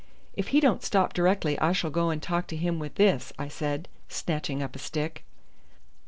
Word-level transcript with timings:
"If 0.33 0.47
he 0.47 0.59
don't 0.59 0.81
stop 0.81 1.13
directly 1.13 1.59
I 1.59 1.73
shall 1.73 1.91
go 1.91 2.09
and 2.09 2.19
talk 2.19 2.47
to 2.47 2.55
him 2.57 2.79
with 2.79 2.95
this," 2.95 3.31
I 3.37 3.47
said, 3.47 3.87
snatching 4.09 4.63
up 4.63 4.75
a 4.75 4.79
stick. 4.79 5.23